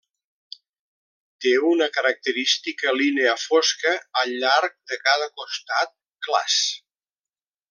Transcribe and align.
Té 1.45 1.51
una 1.71 1.87
característica 1.97 2.95
línia 3.01 3.37
fosca 3.43 3.95
al 4.23 4.35
llarg 4.45 4.77
de 4.93 5.01
cada 5.07 5.33
costat, 5.43 5.97
clars. 6.29 6.59